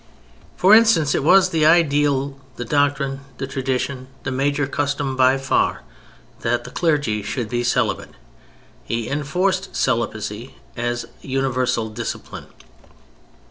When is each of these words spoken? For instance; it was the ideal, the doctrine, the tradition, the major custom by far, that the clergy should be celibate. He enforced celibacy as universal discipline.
For 0.57 0.73
instance; 0.73 1.13
it 1.13 1.23
was 1.23 1.49
the 1.51 1.63
ideal, 1.63 2.39
the 2.55 2.65
doctrine, 2.65 3.19
the 3.37 3.45
tradition, 3.45 4.07
the 4.23 4.31
major 4.31 4.65
custom 4.65 5.15
by 5.15 5.37
far, 5.37 5.83
that 6.39 6.63
the 6.63 6.71
clergy 6.71 7.21
should 7.21 7.49
be 7.49 7.63
celibate. 7.63 8.15
He 8.83 9.07
enforced 9.07 9.75
celibacy 9.75 10.55
as 10.75 11.05
universal 11.21 11.87
discipline. 11.89 12.47